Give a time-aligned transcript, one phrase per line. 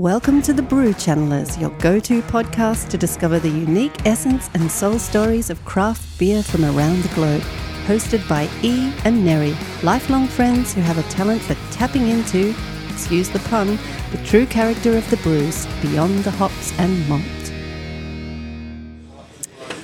[0.00, 4.72] Welcome to the Brew Channelers, your go to podcast to discover the unique essence and
[4.72, 7.42] soul stories of craft beer from around the globe.
[7.84, 12.54] Hosted by E and Neri, lifelong friends who have a talent for tapping into,
[12.88, 13.78] excuse the pun,
[14.10, 17.22] the true character of the brews beyond the hops and malt.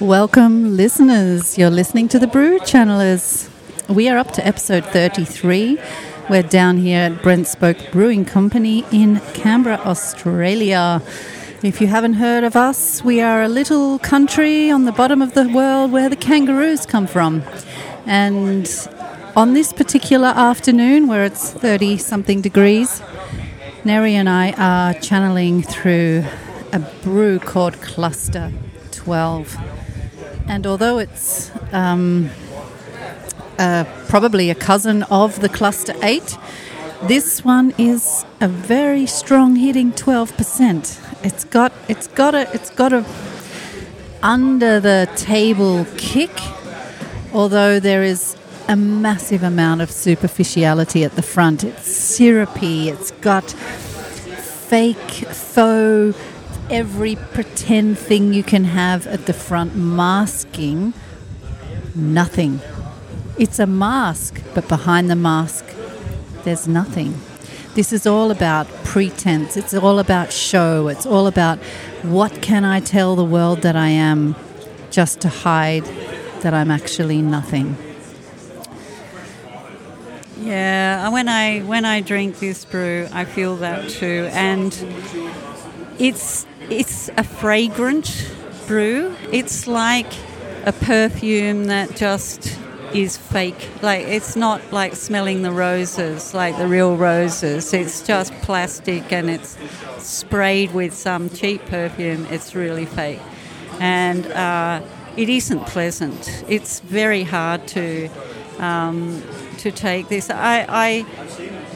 [0.00, 1.58] Welcome, listeners.
[1.58, 3.50] You're listening to the Brew Channelers.
[3.90, 5.78] We are up to episode 33.
[6.28, 11.00] We're down here at BentSpoke Brewing Company in Canberra, Australia.
[11.62, 15.34] If you haven't heard of us, we are a little country on the bottom of
[15.34, 17.44] the world where the kangaroos come from.
[18.06, 18.68] And
[19.36, 23.00] on this particular afternoon, where it's 30 something degrees,
[23.84, 26.24] Neri and I are channeling through
[26.72, 28.50] a brew called Cluster
[28.90, 29.56] 12.
[30.48, 32.30] And although it's um,
[33.58, 36.38] uh, probably a cousin of the Cluster 8.
[37.02, 41.24] This one is a very strong hitting 12%.
[41.24, 43.04] It's got it's got a it's got a
[44.22, 46.30] under the table kick,
[47.32, 48.36] although there is
[48.68, 51.64] a massive amount of superficiality at the front.
[51.64, 56.18] It's syrupy, it's got fake, faux,
[56.70, 60.92] every pretend thing you can have at the front masking
[61.94, 62.60] nothing
[63.38, 65.64] it's a mask, but behind the mask,
[66.44, 67.14] there's nothing.
[67.74, 69.56] This is all about pretense.
[69.56, 70.88] It's all about show.
[70.88, 71.58] It's all about
[72.02, 74.34] what can I tell the world that I am
[74.90, 75.84] just to hide
[76.40, 77.76] that I'm actually nothing.
[80.40, 84.72] Yeah, uh, when I when I drink this brew, I feel that too, and
[85.98, 88.30] it's it's a fragrant
[88.66, 89.14] brew.
[89.32, 90.12] It's like
[90.64, 92.56] a perfume that just
[92.96, 93.68] is fake.
[93.82, 97.72] Like it's not like smelling the roses, like the real roses.
[97.72, 99.56] It's just plastic and it's
[99.98, 102.26] sprayed with some cheap perfume.
[102.30, 103.20] It's really fake,
[103.80, 104.80] and uh,
[105.16, 106.44] it isn't pleasant.
[106.48, 108.08] It's very hard to
[108.58, 109.22] um,
[109.58, 110.30] to take this.
[110.30, 111.06] I, I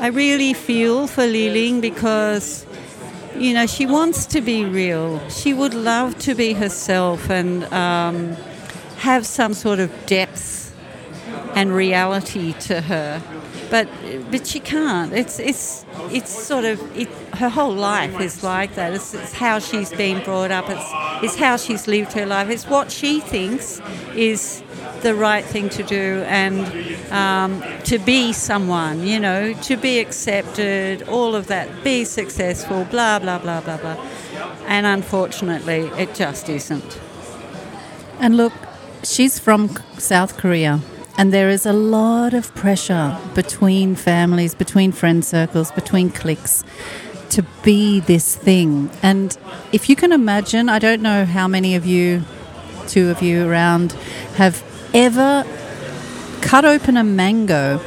[0.00, 2.66] I really feel for Li because
[3.36, 5.20] you know she wants to be real.
[5.28, 7.64] She would love to be herself and.
[7.72, 8.36] Um,
[8.98, 10.67] have some sort of depth
[11.58, 13.20] and reality to her.
[13.68, 13.88] But
[14.30, 15.12] but she can't.
[15.12, 17.08] It's it's it's sort of it,
[17.42, 18.94] her whole life is like that.
[18.94, 20.66] It's, it's how she's been brought up.
[20.68, 20.90] It's
[21.24, 22.48] it's how she's lived her life.
[22.48, 23.80] It's what she thinks
[24.14, 24.62] is
[25.02, 26.58] the right thing to do and
[27.12, 33.18] um, to be someone, you know, to be accepted, all of that, be successful, blah,
[33.18, 33.96] blah, blah, blah, blah.
[34.66, 37.00] And unfortunately, it just isn't.
[38.18, 38.52] And look,
[39.04, 40.80] she's from South Korea.
[41.18, 46.62] And there is a lot of pressure between families, between friend circles, between cliques
[47.30, 48.88] to be this thing.
[49.02, 49.36] And
[49.72, 52.22] if you can imagine, I don't know how many of you,
[52.86, 53.92] two of you around,
[54.36, 54.62] have
[54.94, 55.44] ever
[56.40, 57.80] cut open a mango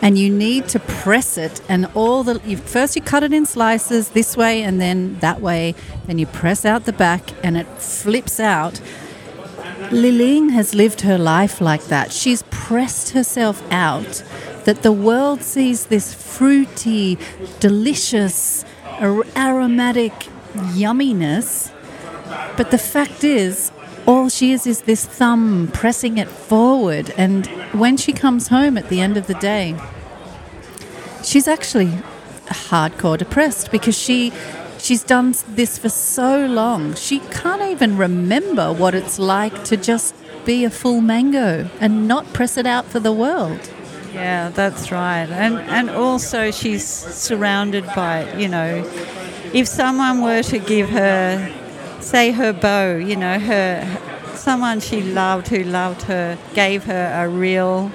[0.00, 3.44] and you need to press it and all the you, first you cut it in
[3.44, 5.74] slices this way and then that way
[6.06, 8.80] then you press out the back and it flips out
[9.90, 12.12] Li-ling has lived her life like that.
[12.12, 14.22] She's pressed herself out
[14.64, 17.18] that the world sees this fruity,
[17.58, 18.64] delicious,
[19.00, 20.12] aromatic
[20.54, 21.72] yumminess.
[22.56, 23.72] But the fact is,
[24.06, 27.12] all she is is this thumb pressing it forward.
[27.16, 29.74] And when she comes home at the end of the day,
[31.24, 31.92] she's actually
[32.46, 34.32] hardcore depressed because she
[34.82, 36.94] She's done this for so long.
[36.94, 40.14] She can't even remember what it's like to just
[40.44, 43.60] be a full mango and not press it out for the world.
[44.14, 45.28] Yeah, that's right.
[45.30, 48.84] And and also she's surrounded by, you know,
[49.52, 51.52] if someone were to give her
[52.00, 53.98] say her beau, you know, her
[54.34, 57.92] someone she loved who loved her gave her a real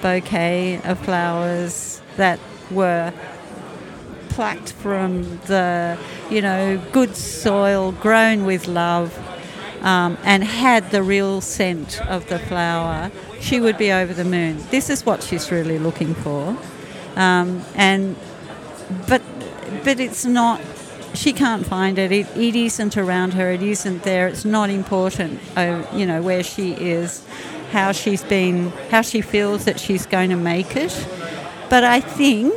[0.00, 2.38] bouquet of flowers that
[2.70, 3.12] were
[4.38, 5.98] plucked from the,
[6.30, 9.12] you know, good soil, grown with love,
[9.82, 14.56] um, and had the real scent of the flower, she would be over the moon.
[14.70, 16.56] This is what she's really looking for,
[17.16, 18.14] um, and
[19.08, 19.22] but
[19.82, 20.60] but it's not.
[21.14, 22.12] She can't find it.
[22.12, 22.28] it.
[22.36, 23.50] It isn't around her.
[23.50, 24.28] It isn't there.
[24.28, 25.40] It's not important.
[25.56, 27.26] Uh, you know where she is,
[27.72, 30.94] how she's been, how she feels that she's going to make it.
[31.68, 32.54] But I think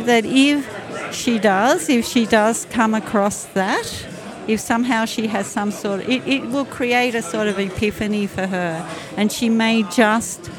[0.00, 0.75] that if
[1.16, 4.06] she does, if she does come across that,
[4.46, 8.26] if somehow she has some sort of, it, it will create a sort of epiphany
[8.26, 8.88] for her.
[9.16, 10.50] And she may just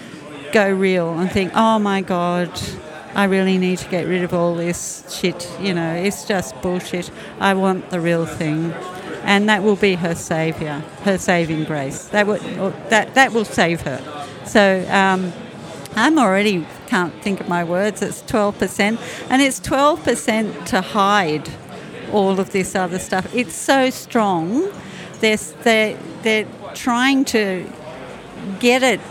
[0.51, 2.51] go real and think, oh my God,
[3.13, 5.49] I really need to get rid of all this shit.
[5.61, 7.09] You know, it's just bullshit.
[7.39, 8.73] I want the real thing,
[9.23, 12.09] and that will be her savior, her saving grace.
[12.09, 12.37] That will
[12.89, 13.99] that that will save her.
[14.45, 15.33] So um,
[15.97, 18.01] I'm already can't think of my words.
[18.01, 18.99] It's twelve percent,
[19.29, 21.49] and it's twelve percent to hide
[22.11, 23.33] all of this other stuff.
[23.35, 24.71] It's so strong.
[25.19, 27.69] They're, they're, they're trying to
[28.59, 29.01] get it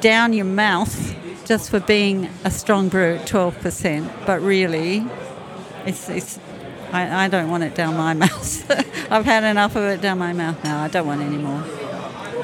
[0.00, 1.14] down your mouth
[1.46, 5.06] just for being a strong brew at 12%, but really,
[5.86, 6.38] it's, it's
[6.92, 9.10] I, I don't want it down my mouth.
[9.10, 10.82] I've had enough of it down my mouth now.
[10.82, 11.64] I don't want any more.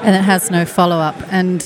[0.01, 1.15] And it has no follow up.
[1.31, 1.61] And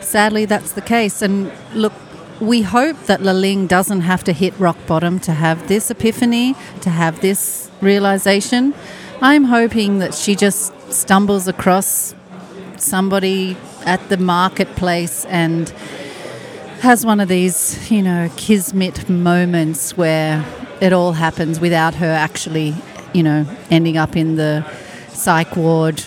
[0.00, 1.22] sadly, that's the case.
[1.22, 1.92] And look,
[2.40, 6.90] we hope that Li-ling doesn't have to hit rock bottom to have this epiphany, to
[6.90, 8.74] have this realization.
[9.20, 12.14] I'm hoping that she just stumbles across
[12.76, 15.68] somebody at the marketplace and
[16.80, 20.44] has one of these, you know, kismet moments where
[20.80, 22.74] it all happens without her actually,
[23.12, 24.68] you know, ending up in the
[25.10, 26.02] psych ward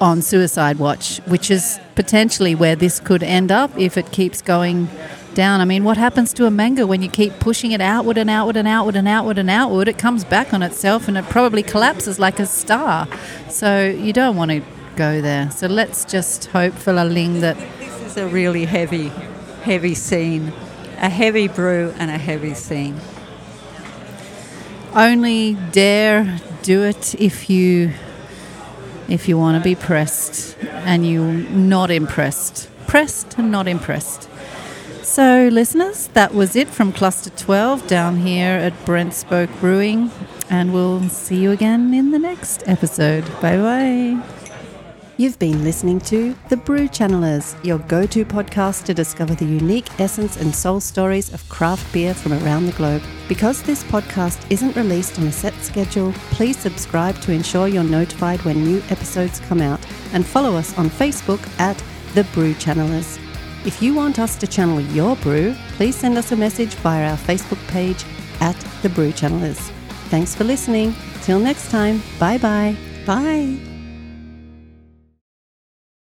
[0.00, 4.88] on suicide watch, which is potentially where this could end up if it keeps going
[5.34, 5.60] down.
[5.60, 8.56] I mean, what happens to a manga when you keep pushing it outward and outward
[8.56, 9.88] and outward and outward and outward?
[9.88, 13.08] It comes back on itself and it probably collapses like a star.
[13.48, 14.62] So you don't want to
[14.96, 15.50] go there.
[15.50, 17.56] So let's just hope for Li-ling that.
[17.78, 19.08] This is a really heavy,
[19.62, 20.52] heavy scene.
[20.98, 22.98] A heavy brew and a heavy scene.
[24.94, 27.92] Only dare do it if you
[29.08, 32.68] if you want to be pressed and you're not impressed.
[32.86, 34.28] Pressed and not impressed.
[35.02, 40.10] So, listeners, that was it from Cluster 12 down here at BentSpoke Brewing,
[40.50, 43.24] and we'll see you again in the next episode.
[43.40, 44.43] Bye bye.
[45.16, 50.00] You've been listening to The Brew Channelers, your go to podcast to discover the unique
[50.00, 53.00] essence and soul stories of craft beer from around the globe.
[53.28, 58.42] Because this podcast isn't released on a set schedule, please subscribe to ensure you're notified
[58.42, 59.78] when new episodes come out,
[60.14, 61.80] and follow us on Facebook at
[62.14, 63.20] The Brew Channelers.
[63.64, 67.16] If you want us to channel your brew, please send us a message via our
[67.16, 68.04] Facebook page
[68.40, 69.70] at The Brew Channelers.
[70.10, 70.92] Thanks for listening.
[71.22, 72.76] Till next time, bye-bye.
[73.06, 73.73] Bye.